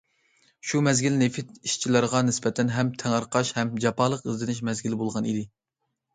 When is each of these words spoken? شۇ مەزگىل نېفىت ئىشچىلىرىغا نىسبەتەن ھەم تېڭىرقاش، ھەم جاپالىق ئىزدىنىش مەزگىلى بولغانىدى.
شۇ 0.69 0.79
مەزگىل 0.85 1.19
نېفىت 1.19 1.51
ئىشچىلىرىغا 1.67 2.21
نىسبەتەن 2.31 2.73
ھەم 2.77 2.91
تېڭىرقاش، 3.03 3.53
ھەم 3.59 3.75
جاپالىق 3.85 4.27
ئىزدىنىش 4.33 4.65
مەزگىلى 4.71 5.01
بولغانىدى. 5.05 5.47